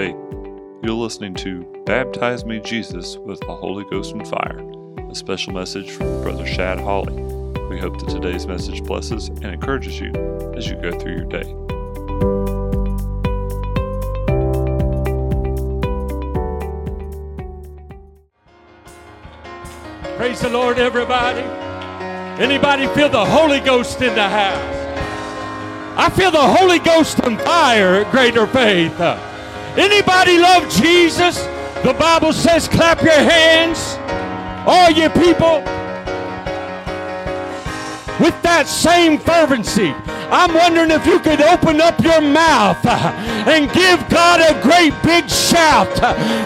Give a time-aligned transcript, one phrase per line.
[0.00, 0.16] faith.
[0.82, 4.58] You're listening to Baptize Me Jesus with the Holy Ghost and Fire,
[5.10, 7.22] a special message from Brother Shad Holley.
[7.68, 10.10] We hope that today's message blesses and encourages you
[10.56, 11.44] as you go through your day.
[20.16, 21.42] Praise the Lord, everybody.
[22.42, 24.78] Anybody feel the Holy Ghost in the house?
[25.98, 28.98] I feel the Holy Ghost on fire at Greater Faith.
[29.76, 31.44] Anybody love Jesus?
[31.82, 33.96] The Bible says, clap your hands,
[34.66, 35.62] all you people.
[38.20, 39.94] With that same fervency,
[40.30, 45.28] I'm wondering if you could open up your mouth and give God a great big
[45.30, 45.88] shout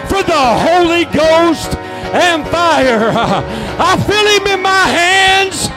[0.07, 1.75] for the Holy Ghost
[2.15, 3.11] and fire.
[3.11, 5.67] I feel Him in my hands,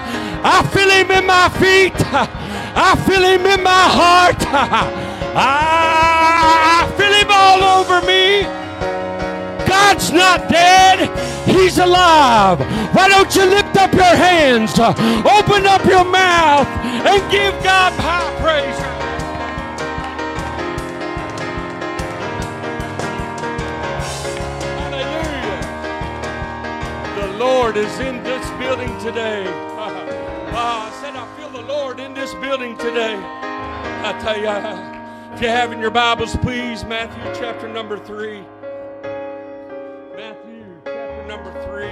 [0.44, 2.38] I feel Him in my feet.
[2.80, 4.36] I feel him in my heart.
[4.40, 4.86] I
[5.26, 6.27] him ah.
[7.48, 8.42] All over me.
[9.66, 10.96] God's not dead.
[11.48, 12.58] He's alive.
[12.94, 16.68] Why don't you lift up your hands, open up your mouth,
[17.10, 18.78] and give God high praise?
[24.78, 25.62] Hallelujah.
[27.20, 29.44] The Lord is in this building today.
[29.46, 30.04] Uh,
[30.52, 33.16] I said, I feel the Lord in this building today.
[33.16, 34.97] I tell you,
[35.38, 38.40] if you have in your Bibles, please, Matthew chapter number three.
[40.16, 41.86] Matthew chapter number three.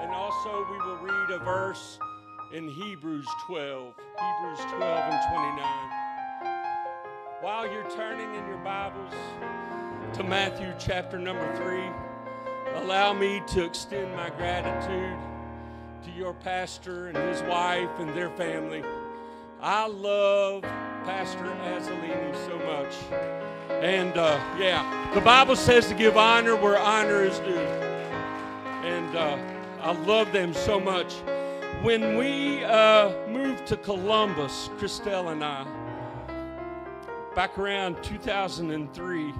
[0.00, 1.98] And also, we will read a verse
[2.54, 3.92] in Hebrews 12.
[4.18, 6.62] Hebrews 12 and 29.
[7.42, 9.12] While you're turning in your Bibles
[10.14, 11.90] to Matthew chapter number three,
[12.80, 15.18] allow me to extend my gratitude
[16.02, 18.82] to your pastor and his wife and their family.
[19.60, 20.64] I love
[21.04, 22.94] Pastor Azzolini so much.
[23.82, 27.58] And uh, yeah, the Bible says to give honor where honor is due.
[28.84, 29.38] And uh,
[29.82, 31.12] I love them so much.
[31.82, 35.66] When we uh, moved to Columbus, Christelle and I,
[37.34, 39.34] back around 2003,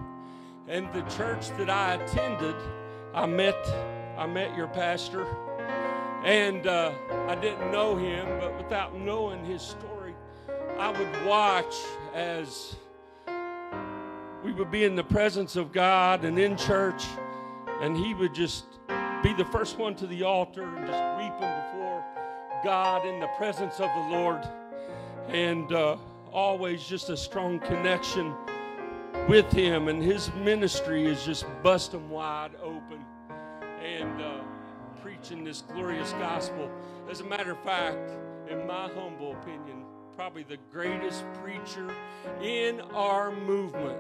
[0.69, 2.57] and the church that I attended,
[3.15, 3.57] I met,
[4.19, 5.27] I met your pastor
[6.25, 6.91] and uh,
[7.29, 9.94] I didn't know him, but without knowing his story,
[10.79, 11.75] I would watch
[12.15, 12.77] as
[14.43, 17.05] we would be in the presence of God and in church,
[17.81, 18.65] and he would just
[19.23, 22.05] be the first one to the altar and just weeping before
[22.63, 24.47] God in the presence of the Lord.
[25.29, 25.97] And uh,
[26.33, 28.35] always just a strong connection
[29.29, 33.05] with him, and his ministry is just busting wide open.
[33.83, 34.41] And uh,
[35.05, 36.71] preaching this glorious gospel.
[37.11, 38.11] As a matter of fact,
[38.51, 39.84] in my humble opinion,
[40.17, 41.89] probably the greatest preacher
[42.41, 43.99] in our movement,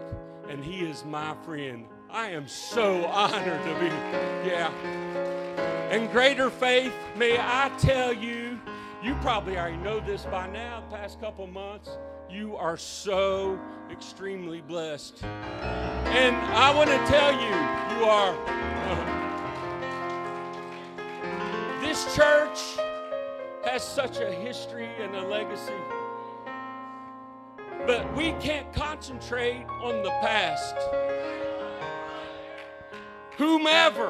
[0.48, 1.86] and he is my friend.
[2.10, 3.86] I am so honored to be,
[4.48, 4.70] yeah.
[5.90, 8.60] And greater faith, may I tell you,
[9.02, 11.90] you probably already know this by now, past couple months,
[12.30, 13.58] you are so
[13.90, 15.24] extremely blessed.
[15.24, 19.20] And I want to tell you, you are.
[21.80, 22.58] This church
[23.64, 25.72] has such a history and a legacy.
[27.86, 30.74] But we can't concentrate on the past.
[33.36, 34.08] Whomever,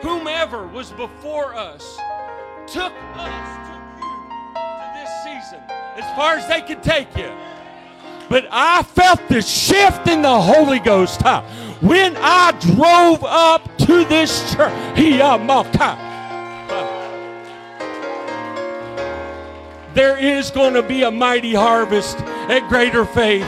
[0.00, 1.98] whomever was before us
[2.68, 4.14] took us, took you
[4.54, 5.60] to this season
[5.96, 7.32] as far as they could take you.
[8.28, 11.42] But I felt the shift in the Holy Ghost huh?
[11.80, 14.96] when I drove up to this church.
[14.96, 15.38] He, uh,
[19.96, 23.46] there is going to be a mighty harvest at greater faith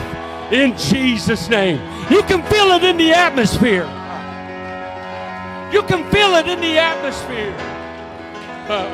[0.51, 1.77] in Jesus' name.
[2.09, 3.85] You can feel it in the atmosphere.
[5.71, 7.55] You can feel it in the atmosphere.
[8.67, 8.87] Uh,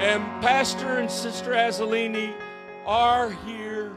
[0.00, 2.32] and Pastor and Sister Azzolini
[2.86, 3.92] are here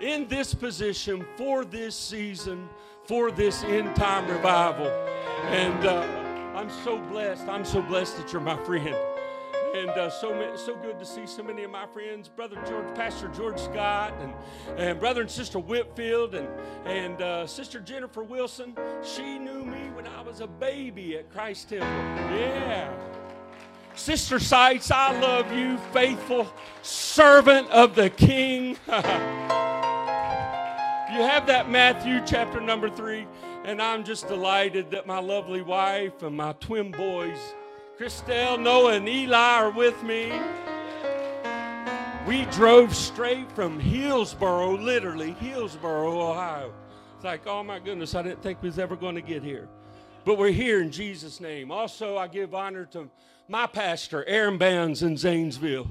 [0.00, 2.68] in this position for this season,
[3.04, 4.88] for this end time revival.
[5.46, 6.02] And uh,
[6.56, 7.46] I'm so blessed.
[7.46, 8.96] I'm so blessed that you're my friend
[9.74, 13.28] and uh, so so good to see so many of my friends, brother George, Pastor
[13.28, 14.32] George Scott, and
[14.78, 16.48] and brother and sister Whitfield, and
[16.86, 18.76] and uh, sister Jennifer Wilson.
[19.02, 21.88] She knew me when I was a baby at Christ Temple.
[21.88, 22.92] Yeah.
[23.96, 28.70] Sister Sites, I love you, faithful servant of the King.
[28.88, 28.92] you
[31.22, 33.28] have that Matthew chapter number three,
[33.64, 37.38] and I'm just delighted that my lovely wife and my twin boys
[37.98, 40.32] Christelle, Noah, and Eli are with me.
[42.26, 46.74] We drove straight from Hillsboro, literally Hillsboro, Ohio.
[47.14, 49.68] It's like, oh my goodness, I didn't think we was ever going to get here.
[50.24, 51.70] But we're here in Jesus' name.
[51.70, 53.08] Also, I give honor to
[53.46, 55.88] my pastor, Aaron Bounds in Zanesville.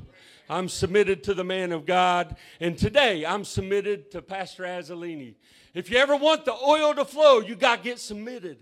[0.49, 2.35] I'm submitted to the man of God.
[2.59, 5.35] And today I'm submitted to Pastor Azzolini.
[5.73, 8.57] If you ever want the oil to flow, you got to get submitted.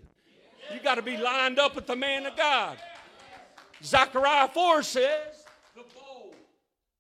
[0.71, 2.77] You got to be lined up with the man of God.
[3.83, 5.45] Zechariah 4 says,
[5.75, 6.33] the bowl,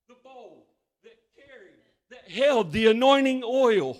[0.07, 0.65] the bowl
[1.03, 1.75] that carried,
[2.09, 3.97] that held the anointing oil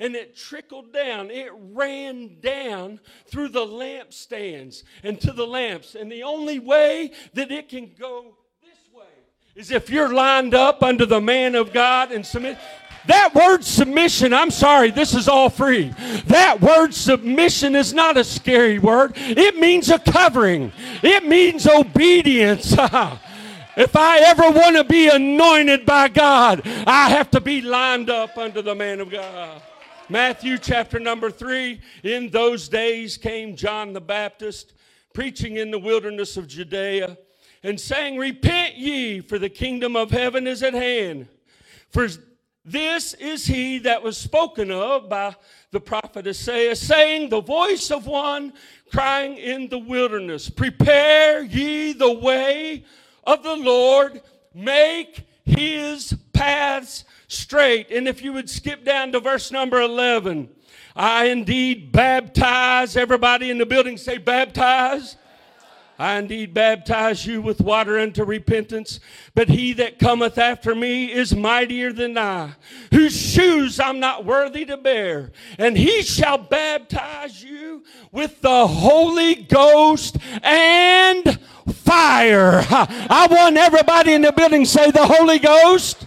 [0.00, 1.30] and it trickled down.
[1.30, 5.94] It ran down through the lampstands and to the lamps.
[5.94, 9.04] And the only way that it can go this way
[9.54, 12.58] is if you're lined up under the man of God and submit.
[13.10, 15.92] That word submission, I'm sorry, this is all free.
[16.26, 19.14] That word submission is not a scary word.
[19.16, 20.70] It means a covering,
[21.02, 22.70] it means obedience.
[23.76, 28.38] if I ever want to be anointed by God, I have to be lined up
[28.38, 29.60] under the man of God.
[30.08, 31.80] Matthew chapter number three.
[32.04, 34.74] In those days came John the Baptist,
[35.14, 37.18] preaching in the wilderness of Judea,
[37.64, 41.26] and saying, Repent ye, for the kingdom of heaven is at hand.
[41.88, 42.06] For
[42.64, 45.34] this is he that was spoken of by
[45.70, 48.52] the prophet Isaiah, saying, The voice of one
[48.90, 52.84] crying in the wilderness, Prepare ye the way
[53.24, 54.20] of the Lord,
[54.54, 57.90] make his paths straight.
[57.90, 60.48] And if you would skip down to verse number 11,
[60.94, 62.96] I indeed baptize.
[62.96, 65.16] Everybody in the building say, baptize.
[66.00, 69.00] I indeed baptize you with water unto repentance,
[69.34, 72.54] but he that cometh after me is mightier than I,
[72.90, 75.30] whose shoes I'm not worthy to bear.
[75.58, 81.38] And he shall baptize you with the Holy Ghost and
[81.70, 82.64] fire.
[82.70, 86.06] I want everybody in the building say the Holy Ghost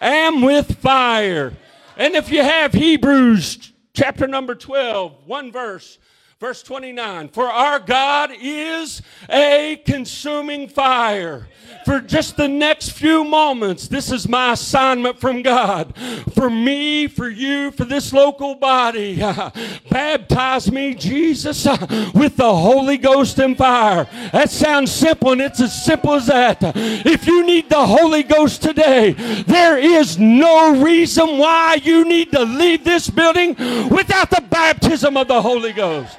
[0.00, 1.54] and with fire.
[1.96, 5.98] And if you have Hebrews chapter number 12, one verse,
[6.40, 11.46] Verse 29 For our God is a consuming fire.
[11.84, 15.94] For just the next few moments, this is my assignment from God.
[16.34, 19.16] For me, for you, for this local body.
[19.90, 21.66] Baptize me, Jesus,
[22.14, 24.06] with the Holy Ghost and fire.
[24.32, 26.58] That sounds simple, and it's as simple as that.
[26.74, 29.12] If you need the Holy Ghost today,
[29.46, 33.50] there is no reason why you need to leave this building
[33.90, 36.16] without the baptism of the Holy Ghost.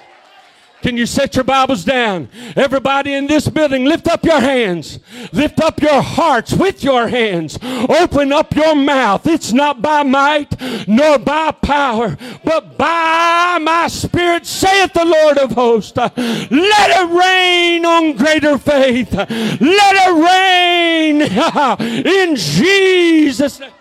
[0.82, 2.28] Can you set your Bibles down?
[2.56, 5.00] Everybody in this building, lift up your hands.
[5.32, 7.60] Lift up your hearts with your hands.
[7.62, 9.28] Open up your mouth.
[9.28, 15.52] It's not by might nor by power, but by my spirit, saith the Lord of
[15.52, 15.96] hosts.
[15.96, 19.14] Let it rain on greater faith.
[19.14, 19.30] Let
[19.60, 21.22] it rain
[22.06, 23.72] in Jesus' name.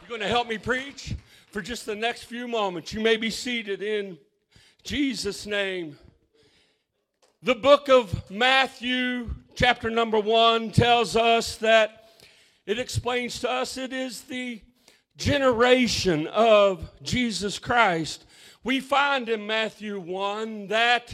[0.00, 1.14] You're going to help me preach
[1.50, 2.92] for just the next few moments.
[2.92, 4.16] You may be seated in
[4.84, 5.98] Jesus' name.
[7.42, 12.10] The book of Matthew, chapter number one, tells us that
[12.64, 14.60] it explains to us it is the
[15.16, 18.24] generation of Jesus Christ.
[18.64, 21.12] We find in Matthew 1 that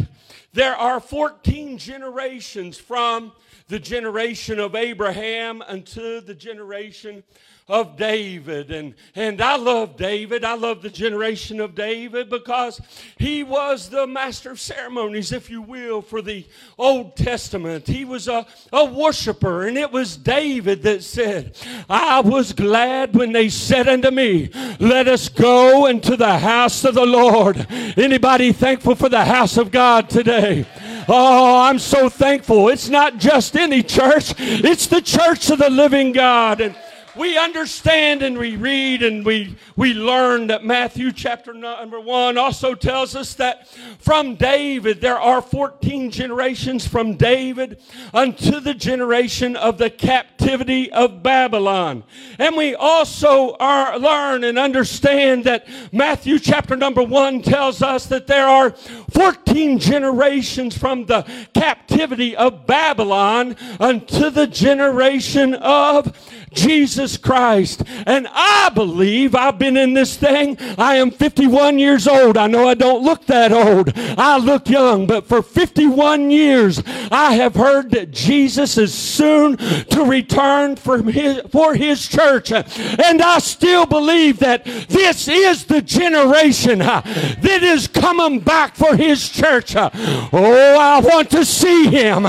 [0.52, 3.33] there are 14 generations from
[3.69, 7.25] the generation of Abraham unto the generation
[7.68, 8.70] of David.
[8.70, 10.44] And, and I love David.
[10.44, 12.80] I love the generation of David because
[13.18, 16.46] he was the master of ceremonies, if you will, for the
[16.78, 17.87] Old Testament.
[17.87, 21.56] He was a, a worshiper, and it was David that said,
[21.90, 26.94] I was glad when they said unto me, Let us go into the house of
[26.94, 27.66] the Lord.
[27.70, 30.66] Anybody thankful for the house of God today?
[31.08, 32.68] Oh, I'm so thankful.
[32.68, 36.60] It's not just any church, it's the church of the living God.
[36.60, 36.76] And
[37.18, 42.75] we understand and we read and we, we learn that Matthew chapter number one also
[42.75, 47.80] tells us that from David, there are 14 generations from David
[48.14, 52.04] unto the generation of the captivity of Babylon.
[52.38, 58.28] And we also are, learn and understand that Matthew chapter number one tells us that
[58.28, 66.16] there are 14 generations from the captivity of Babylon unto the generation of
[66.52, 67.83] Jesus Christ.
[68.07, 70.57] And I believe I've been in this thing.
[70.76, 72.37] I am 51 years old.
[72.37, 73.93] I know I don't look that old.
[73.97, 80.05] I look young, but for 51 years, I have heard that Jesus is soon to
[80.05, 82.52] return for his, for his church.
[82.52, 88.97] And I still believe that this is the generation uh, that is coming back for
[88.97, 89.75] his church.
[89.76, 92.25] Oh, I want to see him.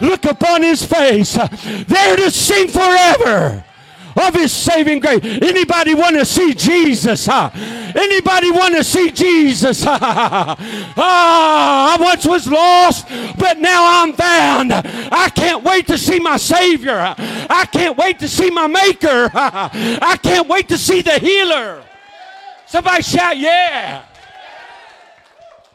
[0.00, 1.34] Look upon his face.
[1.34, 3.64] There to sing forever
[4.16, 5.20] of his saving grace.
[5.22, 7.26] Anybody want to see Jesus?
[7.26, 7.50] Huh?
[7.94, 9.84] Anybody want to see Jesus?
[9.86, 10.56] ah,
[10.96, 14.72] I once was lost, but now I'm found.
[14.72, 16.98] I can't wait to see my Savior.
[17.18, 19.30] I can't wait to see my Maker.
[19.34, 21.82] I can't wait to see the healer.
[22.66, 24.02] Somebody shout, yeah.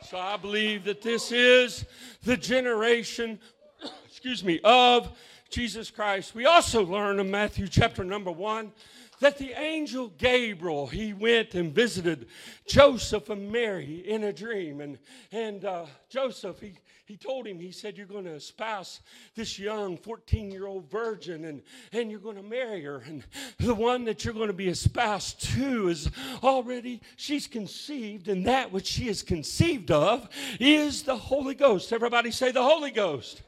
[0.04, 1.86] So I believe that this is
[2.24, 3.40] the generation,
[4.06, 5.10] excuse me, of
[5.54, 6.34] Jesus Christ.
[6.34, 8.72] We also learn in Matthew chapter number one
[9.20, 12.28] that the angel Gabriel he went and visited
[12.66, 14.98] Joseph and Mary in a dream, and
[15.32, 16.74] and uh, Joseph he
[17.06, 19.02] he told him he said you're going to espouse
[19.36, 23.24] this young 14 year old virgin and and you're going to marry her and
[23.60, 26.10] the one that you're going to be espoused to is
[26.42, 30.28] already she's conceived and that which she is conceived of
[30.60, 31.94] is the Holy Ghost.
[31.94, 33.44] Everybody say the Holy Ghost.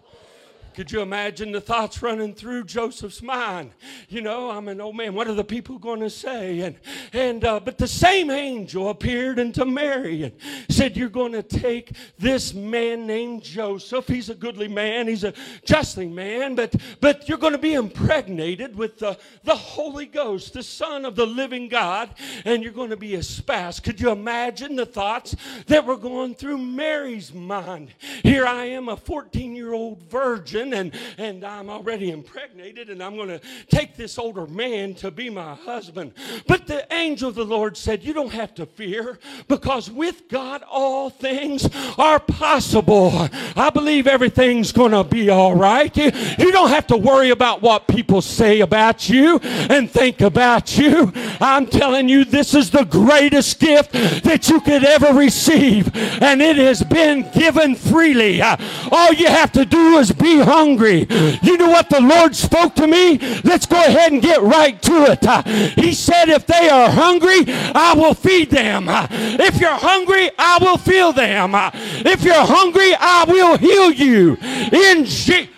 [0.75, 3.71] Could you imagine the thoughts running through Joseph's mind?
[4.09, 5.13] You know, I'm an old man.
[5.13, 6.59] What are the people going to say?
[6.59, 6.75] And
[7.13, 10.33] and uh, but the same angel appeared unto Mary and
[10.67, 14.05] said, "You're going to take this man named Joseph.
[14.09, 15.07] He's a goodly man.
[15.07, 20.07] He's a justly man, but but you're going to be impregnated with the the Holy
[20.07, 22.09] Ghost, the Son of the living God,
[22.43, 26.35] and you're going to be a spouse." Could you imagine the thoughts that were going
[26.35, 27.93] through Mary's mind?
[28.23, 33.15] Here I am, a 14 year old virgin and, and I'm already impregnated and I'm
[33.15, 36.13] going to take this older man to be my husband.
[36.47, 40.63] But the angel of the Lord said, You don't have to fear because with God
[40.69, 43.29] all things are possible.
[43.55, 45.95] I believe everything's going to be all right.
[45.95, 50.77] You, you don't have to worry about what people say about you and think about
[50.77, 51.11] you.
[51.39, 56.57] I'm telling you, this is the greatest gift that you could ever receive, and it
[56.57, 58.41] has been given freely.
[58.41, 61.05] All you have to do is be humble hungry.
[61.41, 63.17] You know what the Lord spoke to me?
[63.43, 65.25] Let's go ahead and get right to it.
[65.25, 65.43] Uh,
[65.75, 68.87] he said, If they are hungry, I will feed them.
[68.87, 71.55] Uh, if you're hungry, I will fill them.
[71.55, 74.37] Uh, if you're hungry, I will heal you.
[74.71, 75.49] In G-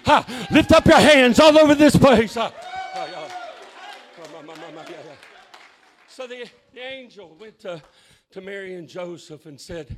[0.51, 2.33] lift up your hands all over this place.
[6.07, 7.81] So the, the angel went to,
[8.31, 9.95] to Mary and Joseph and said,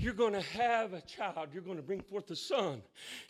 [0.00, 1.48] you're going to have a child.
[1.52, 2.80] You're going to bring forth a son,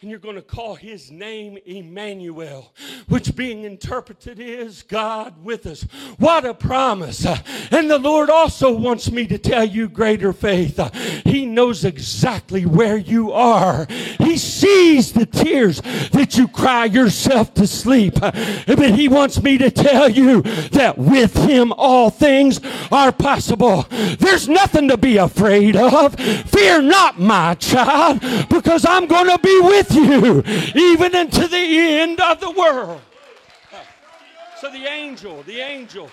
[0.00, 2.72] and you're going to call his name Emmanuel,
[3.08, 5.82] which being interpreted is God with us.
[6.18, 7.26] What a promise.
[7.72, 10.78] And the Lord also wants me to tell you greater faith.
[11.24, 13.88] He knows exactly where you are,
[14.20, 15.80] He sees the tears
[16.12, 18.14] that you cry yourself to sleep.
[18.20, 22.60] But He wants me to tell you that with Him all things
[22.92, 23.86] are possible.
[24.20, 26.14] There's nothing to be afraid of.
[26.14, 30.42] Fear not, my child, because I'm going to be with you
[30.74, 33.00] even into the end of the world.
[34.60, 36.10] So the angel, the angel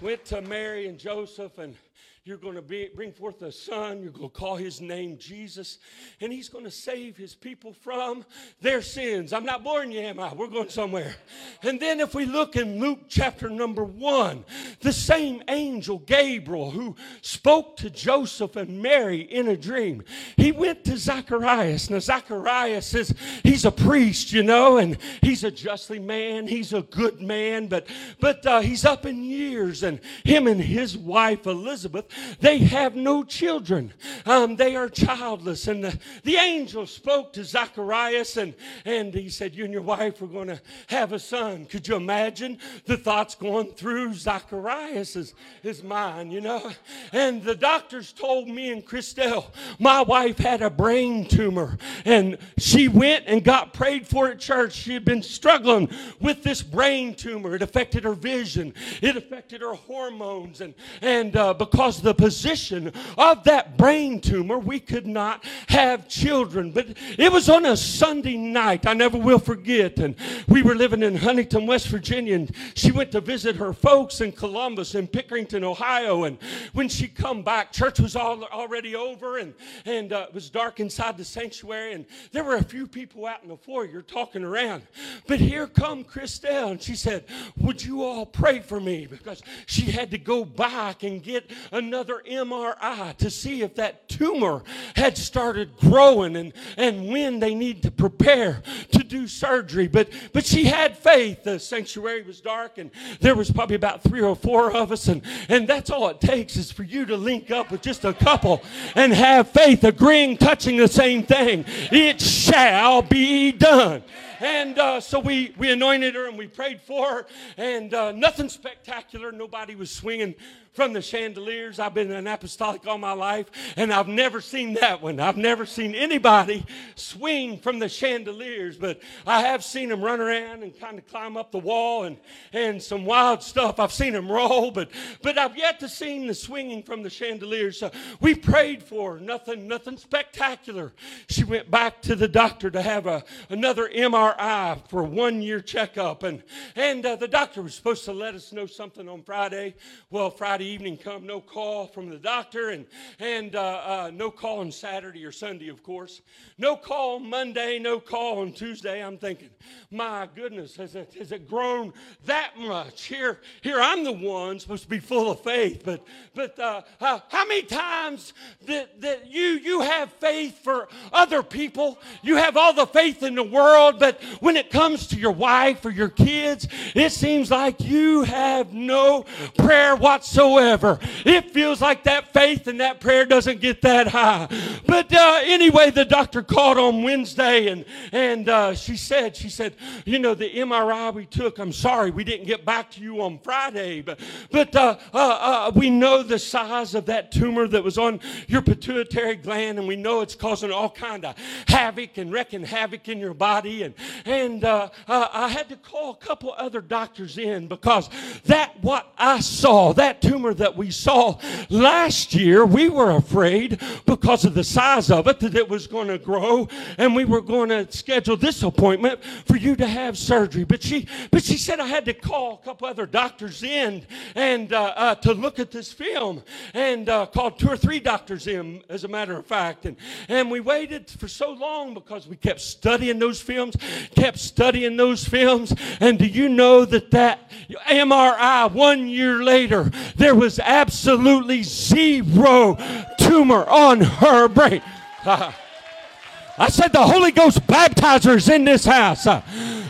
[0.00, 1.76] went to Mary and Joseph and
[2.24, 4.00] you're going to be, bring forth a son.
[4.00, 5.78] You're going to call his name Jesus.
[6.20, 8.24] And he's going to save his people from
[8.60, 9.32] their sins.
[9.32, 10.32] I'm not boring you, am I?
[10.32, 11.16] We're going somewhere.
[11.64, 14.44] And then if we look in Luke chapter number one,
[14.82, 20.04] the same angel, Gabriel, who spoke to Joseph and Mary in a dream,
[20.36, 21.90] he went to Zacharias.
[21.90, 23.12] Now, Zacharias is,
[23.42, 26.46] he's a priest, you know, and he's a justly man.
[26.46, 27.88] He's a good man, but,
[28.20, 29.82] but uh, he's up in years.
[29.82, 33.92] And him and his wife, Elizabeth, they have no children.
[34.26, 35.68] Um, they are childless.
[35.68, 38.54] And the, the angel spoke to Zacharias and,
[38.84, 41.66] and he said, You and your wife are going to have a son.
[41.66, 46.70] Could you imagine the thoughts going through Zacharias' his mind, you know?
[47.12, 49.46] And the doctors told me and Christelle,
[49.78, 54.72] my wife had a brain tumor and she went and got prayed for at church.
[54.72, 55.88] She had been struggling
[56.20, 57.54] with this brain tumor.
[57.54, 60.60] It affected her vision, it affected her hormones.
[60.60, 66.72] And, and uh, because the position of that brain tumor, we could not have children.
[66.72, 68.86] But it was on a Sunday night.
[68.86, 69.98] I never will forget.
[69.98, 70.14] And
[70.48, 74.32] we were living in Huntington, West Virginia, and she went to visit her folks in
[74.32, 76.24] Columbus in Pickerington, Ohio.
[76.24, 76.38] And
[76.72, 79.54] when she come back, church was all, already over, and
[79.84, 83.42] and uh, it was dark inside the sanctuary, and there were a few people out
[83.42, 84.82] in the foyer talking around.
[85.26, 87.24] But here come Christelle, and she said,
[87.58, 91.91] "Would you all pray for me?" Because she had to go back and get another
[91.92, 94.62] MRI to see if that tumor
[94.96, 99.88] had started growing and and when they need to prepare to do surgery.
[99.88, 101.44] But but she had faith.
[101.44, 105.22] The sanctuary was dark, and there was probably about three or four of us, and
[105.48, 108.62] and that's all it takes is for you to link up with just a couple
[108.94, 111.64] and have faith, agreeing, touching the same thing.
[111.90, 114.02] It shall be done.
[114.42, 118.48] And uh, so we, we anointed her and we prayed for her, and uh, nothing
[118.48, 119.30] spectacular.
[119.30, 120.34] Nobody was swinging
[120.72, 121.78] from the chandeliers.
[121.78, 125.20] I've been an apostolic all my life, and I've never seen that one.
[125.20, 126.64] I've never seen anybody
[126.94, 131.36] swing from the chandeliers, but I have seen them run around and kind of climb
[131.36, 132.16] up the wall and,
[132.52, 133.78] and some wild stuff.
[133.78, 137.78] I've seen them roll, but, but I've yet to see the swinging from the chandeliers.
[137.78, 139.20] So we prayed for her.
[139.20, 140.92] Nothing, nothing spectacular.
[141.28, 146.22] She went back to the doctor to have a, another MRI for one year checkup,
[146.22, 146.42] and,
[146.76, 149.74] and uh, the doctor was supposed to let us know something on Friday.
[150.10, 152.86] Well, Friday Friday evening come, no call from the doctor, and,
[153.18, 156.20] and uh, uh, no call on Saturday or Sunday, of course.
[156.56, 159.02] No call on Monday, no call on Tuesday.
[159.02, 159.50] I'm thinking,
[159.90, 161.92] my goodness, has it, has it grown
[162.26, 163.06] that much?
[163.06, 167.18] Here, here I'm the one supposed to be full of faith, but, but uh, uh,
[167.28, 168.32] how many times
[168.66, 171.98] that, that you, you have faith for other people?
[172.22, 175.84] You have all the faith in the world, but when it comes to your wife
[175.84, 179.24] or your kids, it seems like you have no
[179.56, 180.98] prayer whatsoever whatsoever.
[181.24, 184.48] It feels like that faith and that prayer doesn't get that high.
[184.86, 189.74] But uh, anyway, the doctor called on Wednesday and, and uh, she said, she said,
[190.04, 193.38] you know, the MRI we took, I'm sorry we didn't get back to you on
[193.38, 197.98] Friday, but, but uh, uh, uh, we know the size of that tumor that was
[197.98, 201.36] on your pituitary gland and we know it's causing all kind of
[201.68, 203.82] havoc and wrecking havoc in your body.
[203.82, 203.94] And,
[204.24, 208.08] and uh, I had to call a couple other doctors in because
[208.44, 211.38] that what I saw, that tumor that we saw
[211.70, 216.08] last year, we were afraid because of the size of it that it was going
[216.08, 216.68] to grow,
[216.98, 220.64] and we were going to schedule this appointment for you to have surgery.
[220.64, 224.72] But she, but she said I had to call a couple other doctors in and
[224.72, 226.42] uh, uh, to look at this film,
[226.74, 229.96] and uh, called two or three doctors in, as a matter of fact, and
[230.28, 233.76] and we waited for so long because we kept studying those films,
[234.14, 237.50] kept studying those films, and do you know that that
[237.88, 242.76] MRI one year later there was absolutely zero
[243.18, 244.82] tumor on her brain.
[245.24, 249.24] I said, The Holy Ghost baptizer is in this house.
[249.24, 249.42] The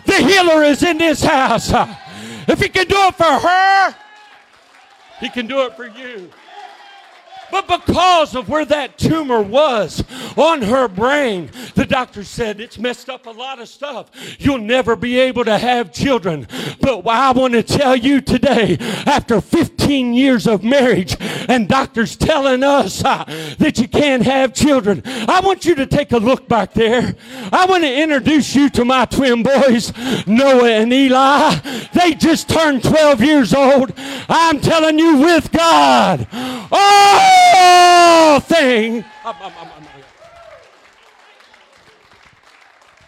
[0.07, 1.70] healer is in this house.
[2.48, 3.94] If he can do it for her,
[5.20, 6.31] he can do it for you.
[7.53, 10.03] But because of where that tumor was
[10.38, 14.11] on her brain, the doctor said it's messed up a lot of stuff.
[14.38, 16.49] You'll never be able to have children.
[16.81, 22.65] But I want to tell you today, after 15 years of marriage and doctors telling
[22.65, 23.25] us uh,
[23.59, 27.15] that you can't have children, I want you to take a look back there.
[27.53, 29.93] I want to introduce you to my twin boys,
[30.27, 31.57] Noah and Eli.
[31.93, 33.93] They just turned 12 years old.
[33.99, 36.27] I'm telling you, with God.
[36.33, 37.41] Oh!
[38.33, 39.05] All things.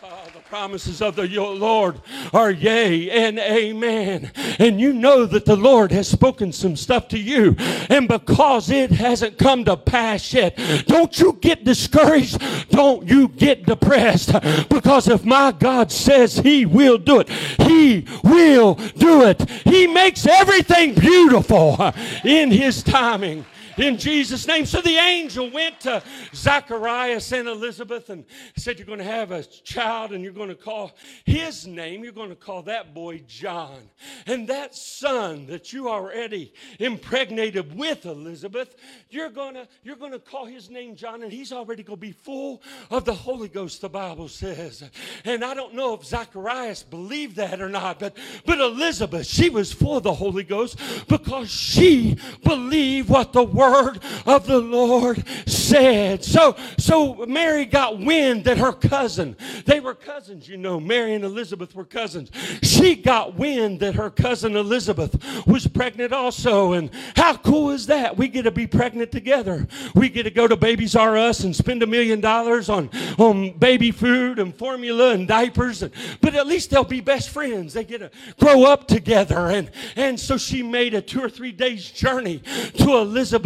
[0.06, 2.00] Oh, the promises of the Lord
[2.34, 4.30] are yea and amen.
[4.58, 7.56] And you know that the Lord has spoken some stuff to you.
[7.88, 12.38] And because it hasn't come to pass yet, don't you get discouraged.
[12.68, 14.32] Don't you get depressed.
[14.68, 19.48] Because if my God says he will do it, he will do it.
[19.64, 21.92] He makes everything beautiful
[22.24, 24.66] in his timing in Jesus' name.
[24.66, 26.02] So the angel went to
[26.34, 28.24] Zacharias and Elizabeth and
[28.56, 30.92] said, You're going to have a child and you're going to call
[31.24, 33.90] his name, you're going to call that boy John.
[34.26, 38.76] And that son that you already impregnated with Elizabeth,
[39.10, 42.00] you're going to, you're going to call his name John, and he's already going to
[42.00, 44.88] be full of the Holy Ghost, the Bible says.
[45.24, 49.72] And I don't know if Zacharias believed that or not, but, but Elizabeth, she was
[49.72, 55.24] full of the Holy Ghost because she believed what the word word of the Lord
[55.48, 61.14] said, so so Mary got wind that her cousin, they were cousins, you know, Mary
[61.14, 62.30] and Elizabeth were cousins.
[62.62, 66.72] She got wind that her cousin Elizabeth was pregnant also.
[66.72, 68.16] And how cool is that?
[68.16, 69.66] We get to be pregnant together.
[69.94, 73.56] We get to go to Babies R Us and spend a million dollars on, on
[73.58, 75.82] baby food and formula and diapers.
[75.82, 77.74] And, but at least they'll be best friends.
[77.74, 79.50] They get to grow up together.
[79.50, 82.42] And, and so she made a two or three days journey
[82.78, 82.92] to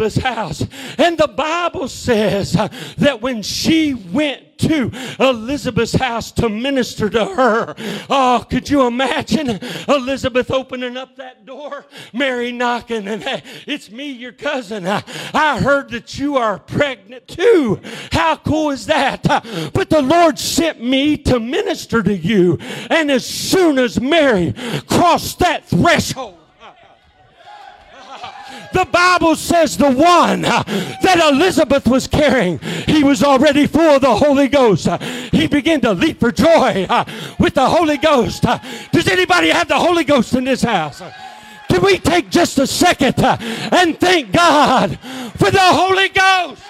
[0.09, 0.65] Elizabeth's house.
[0.97, 2.53] And the Bible says
[2.97, 4.91] that when she went to
[5.21, 7.75] Elizabeth's house to minister to her.
[8.09, 14.11] Oh, could you imagine Elizabeth opening up that door, Mary knocking, and hey, it's me,
[14.11, 14.85] your cousin.
[14.85, 15.01] I,
[15.33, 17.79] I heard that you are pregnant too.
[18.11, 19.23] How cool is that?
[19.73, 22.57] But the Lord sent me to minister to you.
[22.89, 24.53] And as soon as Mary
[24.89, 26.35] crossed that threshold,
[28.73, 34.15] the Bible says the one that Elizabeth was carrying, he was already full of the
[34.15, 34.87] Holy Ghost.
[35.31, 36.87] He began to leap for joy
[37.39, 38.43] with the Holy Ghost.
[38.91, 41.01] Does anybody have the Holy Ghost in this house?
[41.69, 44.97] Can we take just a second and thank God
[45.35, 46.63] for the Holy Ghost?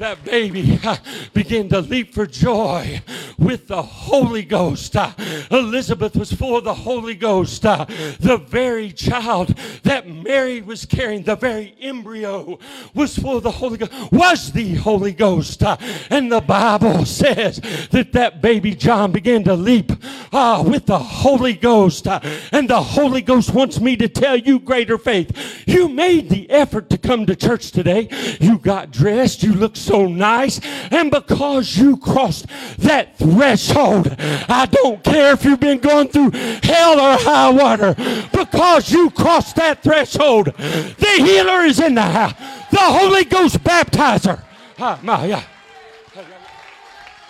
[0.00, 0.96] That baby uh,
[1.34, 3.02] began to leap for joy
[3.38, 4.96] with the Holy Ghost.
[4.96, 5.12] Uh,
[5.50, 7.66] Elizabeth was full of the Holy Ghost.
[7.66, 7.84] Uh,
[8.18, 9.48] the very child
[9.82, 12.58] that Mary was carrying, the very embryo,
[12.94, 15.62] was full of the Holy Ghost, was the Holy Ghost.
[16.08, 17.60] And the Bible says
[17.90, 19.92] that that baby John began to leap
[20.32, 22.06] uh, with the Holy Ghost.
[22.52, 25.68] And the Holy Ghost wants me to tell you greater faith.
[25.68, 28.08] You made the effort to come to church today.
[28.40, 29.42] You got dressed.
[29.42, 30.60] You looked so nice.
[30.90, 32.46] And because you crossed
[32.78, 34.14] that threshold,
[34.48, 36.30] I don't care if you've been going through
[36.62, 37.94] hell or high water,
[38.32, 42.34] because you crossed that threshold, the healer is in the house,
[42.70, 44.42] the Holy Ghost baptizer.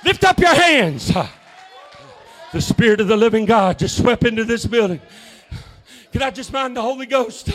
[0.05, 1.13] Lift up your hands.
[2.53, 5.01] The Spirit of the living God just swept into this building.
[6.13, 7.51] Can I just mind the Holy Ghost?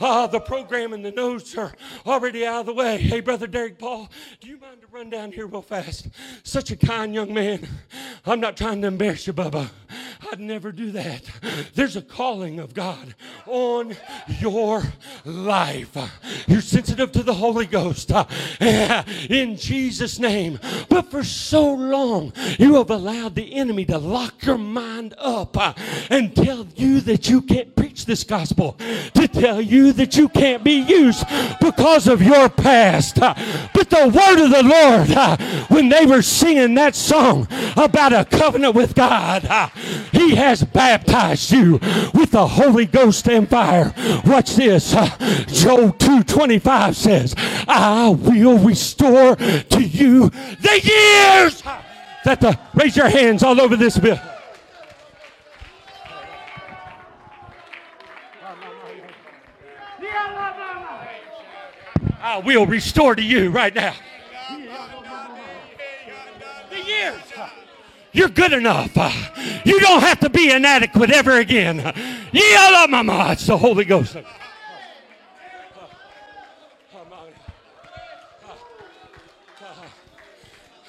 [0.00, 1.72] uh, the program and the notes are
[2.06, 2.98] already out of the way.
[2.98, 6.08] Hey, Brother Derek Paul, do you mind to run down here real fast?
[6.42, 7.66] Such a kind young man.
[8.26, 9.70] I'm not trying to embarrass you, Bubba.
[10.30, 11.22] I'd never do that.
[11.74, 13.14] There's a calling of God
[13.46, 13.96] on
[14.38, 14.82] your
[15.24, 15.96] life.
[16.46, 18.10] You're sensitive to the Holy Ghost
[18.60, 20.58] in Jesus' name.
[20.88, 25.56] But for so long, you have allowed the enemy to lock your mind up
[26.10, 28.76] and tell you that you can't preach this gospel
[29.14, 31.24] to tell you that you can't be used
[31.60, 33.16] because of your past.
[33.16, 38.74] But the word of the Lord, when they were singing that song about a covenant
[38.74, 39.42] with God,
[40.12, 41.72] he has baptized you
[42.14, 43.94] with the Holy Ghost and fire.
[44.24, 44.92] Watch this.
[44.92, 47.34] Joel 2.25 says,
[47.68, 51.62] I will restore to you the years
[52.24, 54.22] that the, raise your hands all over this building.
[62.26, 63.94] I will restore to you right now.
[66.70, 67.22] The years.
[68.12, 68.96] You're good enough.
[69.64, 71.92] You don't have to be inadequate ever again.
[72.32, 74.16] It's the Holy Ghost.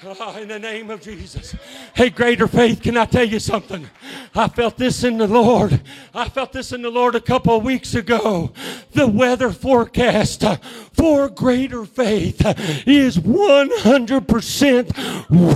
[0.04, 1.56] Oh, in the name of Jesus.
[1.92, 3.90] Hey, greater faith, can I tell you something?
[4.32, 5.80] I felt this in the Lord.
[6.14, 8.52] I felt this in the Lord a couple of weeks ago.
[8.92, 10.44] The weather forecast
[10.92, 12.40] for greater faith
[12.86, 14.92] is 100%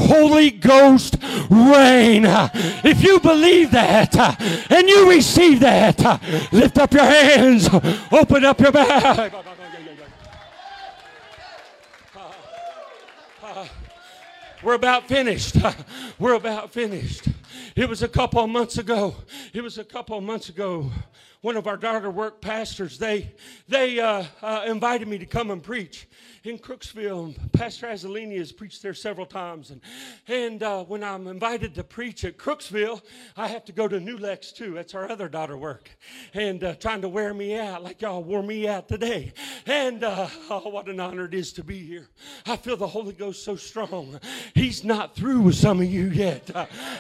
[0.09, 2.25] Holy Ghost rain.
[2.85, 4.17] If you believe that
[4.73, 6.01] and you receive that,
[6.53, 7.69] lift up your hands,
[8.11, 9.33] open up your mouth.
[14.63, 15.57] We're about finished.
[16.19, 17.27] We're about finished.
[17.75, 19.17] It was a couple of months ago.
[19.53, 20.91] It was a couple of months ago.
[21.43, 23.33] One of our daughter work pastors, they,
[23.67, 26.07] they uh, uh, invited me to come and preach
[26.45, 27.35] in Crooksville.
[27.53, 29.71] Pastor Azzolini has preached there several times.
[29.71, 29.81] And,
[30.29, 33.03] and uh, when I'm invited to preach at Crooksville,
[33.37, 34.75] I have to go to New Lex too.
[34.75, 35.91] That's our other daughter work.
[36.33, 39.33] And uh, trying to wear me out like y'all wore me out today.
[39.67, 42.09] And uh, oh, what an honor it is to be here.
[42.47, 44.21] I feel the Holy Ghost so strong.
[44.55, 46.51] He's not through with some of you yet.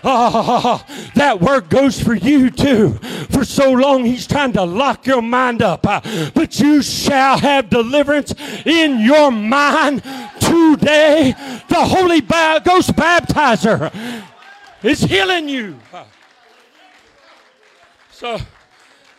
[0.02, 2.94] Oh, that word goes for you too.
[3.30, 5.82] For so long, he's trying to lock your mind up.
[5.82, 10.02] But you shall have deliverance in your mind
[10.40, 11.34] today.
[11.68, 13.92] The Holy Ghost baptizer
[14.82, 15.78] is healing you.
[18.10, 18.38] So,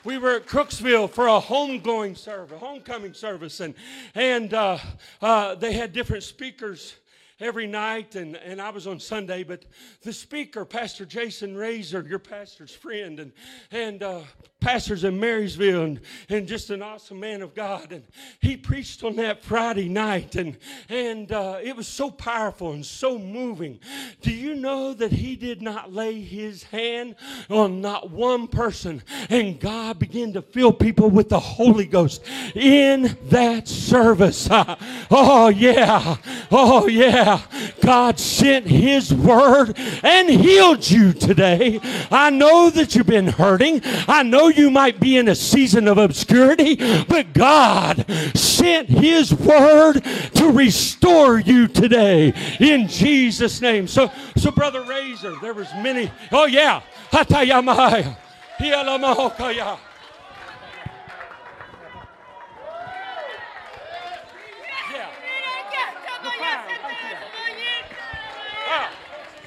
[0.03, 3.73] we were at Crooksville for a homegoing service, homecoming service, and
[4.15, 4.77] and uh,
[5.21, 6.95] uh, they had different speakers
[7.43, 9.65] every night, and, and I was on Sunday, but
[10.01, 13.33] the speaker, Pastor Jason Razor, your pastor's friend, and,
[13.71, 14.21] and uh,
[14.61, 17.91] pastors in Marysville, and, and just an awesome man of God.
[17.91, 18.05] And
[18.39, 23.19] he preached on that Friday night, and, and uh, it was so powerful and so
[23.19, 23.79] moving.
[24.21, 27.15] Do you know that he did not lay his hand
[27.49, 32.23] on not one person, and God began to fill people with the Holy Ghost
[32.55, 34.47] in that service?
[35.11, 36.15] oh, yeah.
[36.49, 37.32] Oh, yeah.
[37.81, 41.79] God sent his word and healed you today.
[42.11, 43.81] I know that you've been hurting.
[44.07, 50.03] I know you might be in a season of obscurity, but God sent His word
[50.35, 53.87] to restore you today in Jesus' name.
[53.87, 56.11] So, so Brother Razor, there was many.
[56.31, 58.15] Oh yeah, Hatayamaya,
[58.59, 59.77] Hialamahokaya.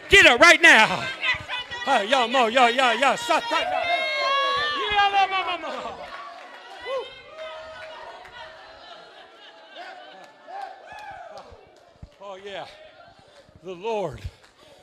[0.09, 1.07] Get it right now.
[1.87, 3.17] Uh, yo, mo, yo, yo, yo,
[12.21, 12.67] Oh, yeah.
[13.63, 14.21] The Lord,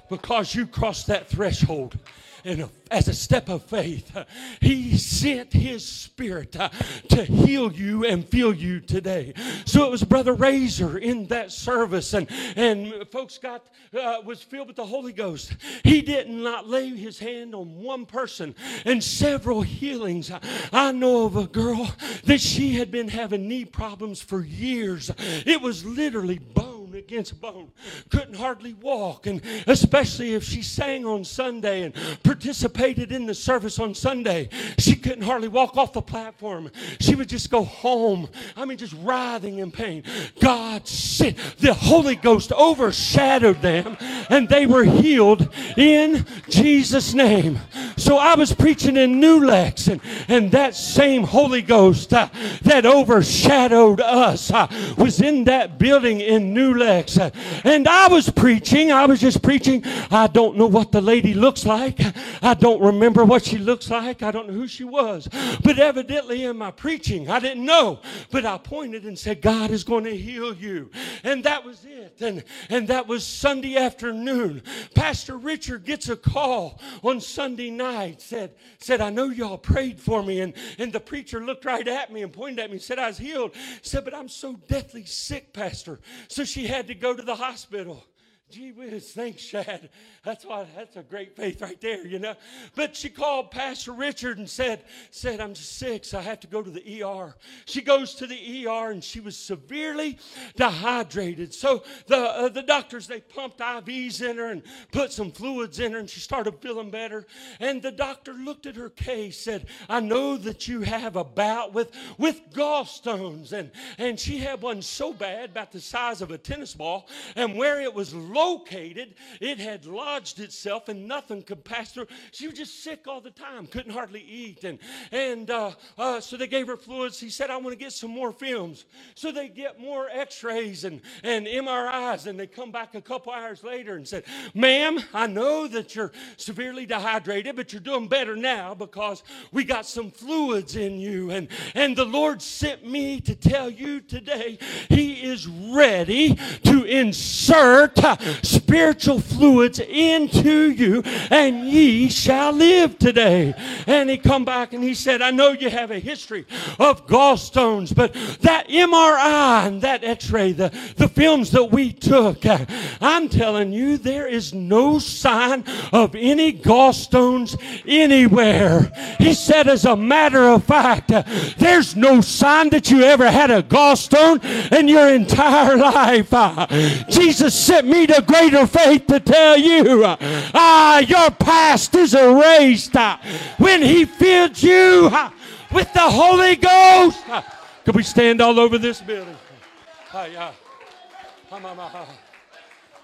[0.09, 1.97] because you crossed that threshold
[2.45, 4.15] and as a step of faith,
[4.61, 6.69] He sent His Spirit uh,
[7.09, 9.33] to heal you and fill you today.
[9.65, 14.67] So it was Brother Razor in that service, and, and folks got uh, was filled
[14.67, 15.55] with the Holy Ghost.
[15.83, 20.31] He did not lay his hand on one person, and several healings.
[20.71, 21.91] I know of a girl
[22.25, 25.11] that she had been having knee problems for years.
[25.45, 27.71] It was literally bone bone against bone,
[28.09, 29.25] couldn't hardly walk.
[29.27, 34.95] And especially if she sang on Sunday and participated in the service on Sunday, she
[34.95, 36.71] couldn't hardly walk off the platform.
[36.99, 38.29] She would just go home.
[38.55, 40.03] I mean, just writhing in pain.
[40.39, 43.97] God sent the Holy Ghost overshadowed them
[44.29, 47.59] and they were healed in Jesus' name.
[48.03, 52.27] So I was preaching in New Lex, and, and that same Holy Ghost uh,
[52.63, 57.17] that overshadowed us uh, was in that building in New Lex.
[57.63, 59.83] And I was preaching, I was just preaching.
[60.11, 61.97] I don't know what the lady looks like.
[62.43, 64.21] I don't remember what she looks like.
[64.21, 65.29] I don't know who she was.
[65.63, 68.01] But evidently in my preaching, I didn't know.
[68.31, 70.91] But I pointed and said, God is going to heal you.
[71.23, 72.19] And that was it.
[72.19, 74.61] And, and that was Sunday afternoon.
[74.93, 80.23] Pastor Richard gets a call on Sunday night, said, said, I know y'all prayed for
[80.23, 80.41] me.
[80.41, 83.07] And, and the preacher looked right at me and pointed at me and said, I
[83.07, 83.51] was healed.
[83.81, 85.99] Said, but I'm so deathly sick, Pastor.
[86.27, 88.05] So she had to go to the hospital.
[88.53, 89.89] Gee whiz, thanks, Shad.
[90.23, 92.35] That's why that's a great faith right there, you know.
[92.75, 96.61] But she called Pastor Richard and said, said, I'm sick, so I have to go
[96.61, 97.33] to the ER.
[97.65, 100.19] She goes to the ER and she was severely
[100.55, 101.51] dehydrated.
[101.51, 104.61] So the uh, the doctors they pumped IVs in her and
[104.91, 107.25] put some fluids in her and she started feeling better.
[107.59, 111.73] And the doctor looked at her case, said, I know that you have a bout
[111.73, 113.51] with with gallstones.
[113.51, 117.55] And and she had one so bad, about the size of a tennis ball, and
[117.55, 122.07] where it was low located, it had lodged itself and nothing could pass through.
[122.31, 124.63] She was just sick all the time, couldn't hardly eat.
[124.63, 124.79] And,
[125.11, 127.19] and uh, uh, so they gave her fluids.
[127.19, 128.85] He said, I want to get some more films.
[129.15, 133.31] So they get more x rays and, and MRIs, and they come back a couple
[133.31, 138.35] hours later and said, Ma'am, I know that you're severely dehydrated, but you're doing better
[138.35, 141.31] now because we got some fluids in you.
[141.31, 144.57] And, and the Lord sent me to tell you today,
[144.89, 147.95] He is ready to insert
[148.41, 153.53] spiritual fluids into you, and ye shall live today.
[153.87, 156.45] And he come back and he said, I know you have a history
[156.79, 162.65] of gallstones, but that MRI and that x-ray, the, the films that we took, uh,
[163.01, 168.91] I'm telling you, there is no sign of any gallstones anywhere.
[169.19, 171.23] He said, as a matter of fact, uh,
[171.57, 176.33] there's no sign that you ever had a gallstone in your entire life.
[176.33, 176.67] Uh,
[177.09, 182.95] Jesus sent me to greater faith to tell you, ah, your past is erased.
[182.95, 183.21] Ah,
[183.57, 185.33] when He filled you ah,
[185.71, 187.23] with the Holy Ghost.
[187.27, 187.45] Ah,
[187.85, 189.35] could we stand all over this building?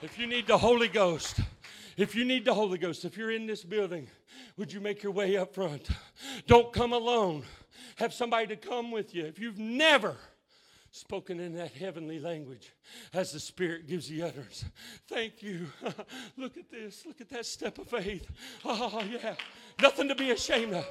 [0.01, 1.41] If you need the Holy Ghost,
[1.97, 4.07] if you need the Holy Ghost, if you're in this building,
[4.57, 5.89] would you make your way up front?
[6.47, 7.43] Don't come alone.
[7.97, 9.25] Have somebody to come with you.
[9.25, 10.15] If you've never
[10.91, 12.71] spoken in that heavenly language
[13.13, 14.65] as the Spirit gives the utterance.
[15.07, 15.67] Thank you.
[16.37, 17.05] Look at this.
[17.05, 18.27] Look at that step of faith.
[18.65, 19.35] Oh, yeah.
[19.81, 20.85] Nothing to be ashamed of.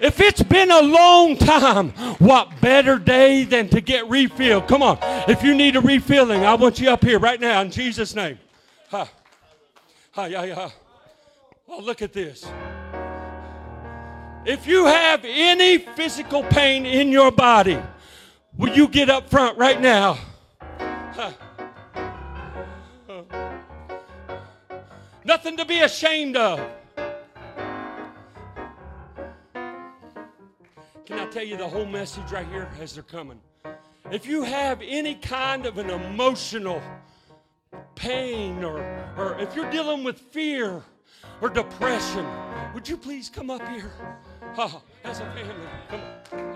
[0.00, 4.66] If it's been a long time, what better day than to get refilled?
[4.66, 4.98] Come on.
[5.28, 8.38] If you need a refilling, I want you up here right now in Jesus' name.
[8.90, 9.08] Ha.
[10.12, 10.70] Ha, yeah, yeah.
[11.68, 12.44] Oh, look at this.
[14.44, 17.80] If you have any physical pain in your body,
[18.62, 20.16] will you get up front right now?
[20.70, 21.34] Ha.
[25.24, 26.60] Nothing to be ashamed of.
[31.04, 33.40] Can I tell you the whole message right here as they're coming?
[34.12, 36.80] If you have any kind of an emotional
[37.96, 38.78] pain or,
[39.16, 40.84] or if you're dealing with fear
[41.40, 42.24] or depression,
[42.74, 43.90] would you please come up here?
[44.56, 45.56] Oh, as a family,
[45.88, 46.51] come on.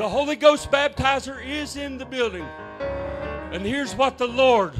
[0.00, 2.46] The Holy Ghost baptizer is in the building.
[3.52, 4.72] And here's what the Lord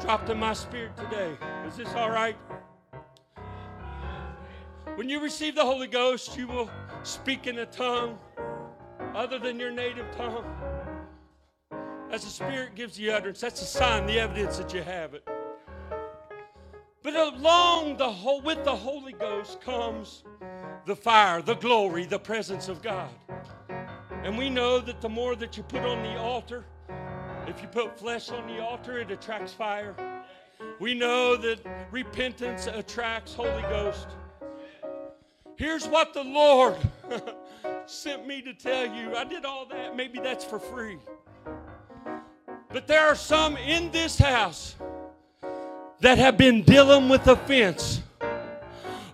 [0.00, 1.36] dropped in my spirit today.
[1.66, 2.34] Is this all right?
[4.94, 6.70] When you receive the Holy Ghost, you will
[7.02, 8.18] speak in a tongue
[9.14, 10.46] other than your native tongue.
[12.10, 15.28] As the Spirit gives you utterance, that's a sign, the evidence that you have it.
[17.02, 20.24] But along the whole, with the Holy Ghost comes
[20.86, 23.10] the fire, the glory, the presence of God.
[24.24, 26.64] And we know that the more that you put on the altar,
[27.46, 29.94] if you put flesh on the altar, it attracts fire.
[30.80, 31.58] We know that
[31.90, 34.08] repentance attracts Holy Ghost.
[35.56, 36.76] Here's what the Lord
[37.86, 39.14] sent me to tell you.
[39.14, 39.94] I did all that.
[39.94, 40.96] Maybe that's for free.
[42.72, 44.74] But there are some in this house
[46.00, 48.00] that have been dealing with offense.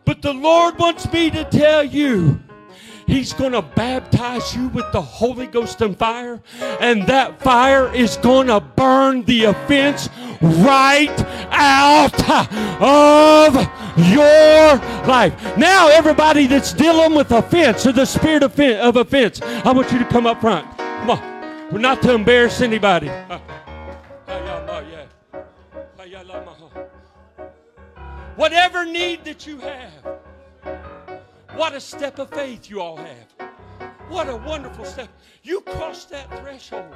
[0.05, 2.40] But the Lord wants me to tell you
[3.11, 6.41] He's going to baptize you with the Holy Ghost and fire,
[6.81, 10.09] and that fire is going to burn the offense
[10.41, 11.11] right
[11.51, 12.31] out
[12.81, 13.55] of
[14.13, 14.77] your
[15.09, 15.57] life.
[15.57, 20.05] Now, everybody that's dealing with offense or the spirit of offense, I want you to
[20.05, 20.71] come up front.
[20.79, 21.71] Come on.
[21.73, 23.11] We're not to embarrass anybody.
[28.37, 29.91] Whatever need that you have,
[31.61, 33.51] what a step of faith you all have.
[34.09, 35.11] What a wonderful step.
[35.43, 36.95] You crossed that threshold.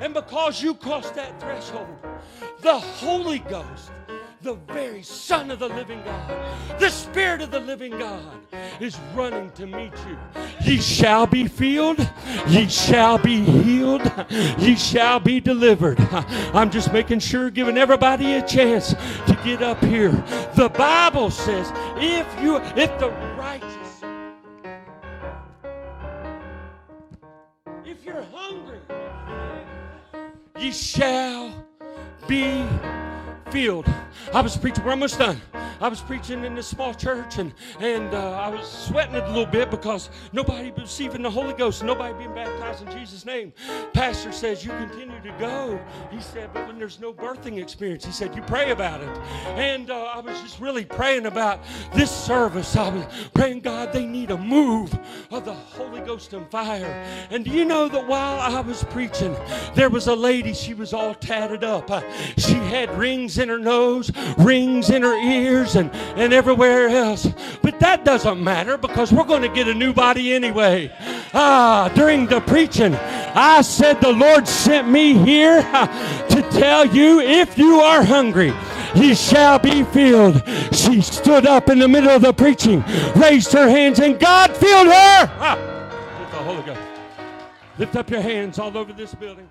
[0.00, 1.86] And because you crossed that threshold,
[2.62, 3.92] the Holy Ghost,
[4.40, 8.40] the very Son of the living God, the Spirit of the living God,
[8.80, 10.18] is running to meet you.
[10.62, 11.98] Ye shall be filled,
[12.48, 14.10] ye shall be healed,
[14.58, 16.00] ye shall be delivered.
[16.54, 20.12] I'm just making sure, giving everybody a chance to get up here.
[20.54, 23.29] The Bible says, if you, if the
[30.60, 31.50] ye shall
[32.28, 32.64] be
[33.50, 33.86] filled.
[34.32, 35.40] I was preaching, we're almost done.
[35.80, 39.28] I was preaching in this small church and, and uh, I was sweating it a
[39.28, 43.54] little bit because nobody receiving the Holy Ghost, nobody being baptized in Jesus' name.
[43.94, 45.80] Pastor says, You continue to go.
[46.10, 49.08] He said, But when there's no birthing experience, he said, You pray about it.
[49.56, 51.60] And uh, I was just really praying about
[51.94, 52.76] this service.
[52.76, 54.92] I was praying, God, they need a move
[55.30, 57.04] of the Holy Ghost and fire.
[57.30, 59.34] And do you know that while I was preaching,
[59.74, 61.90] there was a lady, she was all tatted up.
[61.90, 62.02] Uh,
[62.36, 67.28] she had rings in her nose, rings in her ears and, and everywhere else.
[67.62, 70.92] But that doesn't matter because we're going to get a new body anyway.
[71.32, 77.56] Ah, during the preaching, I said the Lord sent me here to tell you if
[77.56, 78.52] you are hungry,
[78.94, 80.42] ye shall be filled.
[80.72, 82.82] She stood up in the middle of the preaching,
[83.14, 85.30] raised her hands, and God filled her.
[85.38, 85.58] Ah,
[86.30, 86.80] the Holy Ghost.
[87.78, 89.48] Lift up your hands all over this building.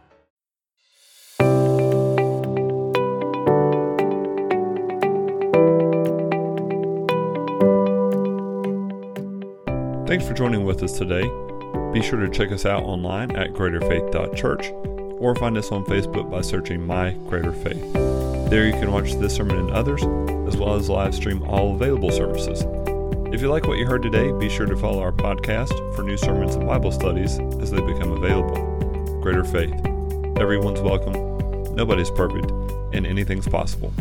[10.10, 11.22] Thanks for joining with us today.
[11.94, 14.72] Be sure to check us out online at greaterfaith.church
[15.20, 17.94] or find us on Facebook by searching My Greater Faith.
[18.50, 20.02] There you can watch this sermon and others,
[20.48, 22.64] as well as live stream all available services.
[23.32, 26.18] If you like what you heard today, be sure to follow our podcast for new
[26.18, 29.22] sermons and Bible studies as they become available.
[29.22, 29.76] Greater Faith.
[30.40, 32.50] Everyone's welcome, nobody's perfect,
[32.94, 33.94] and anything's possible.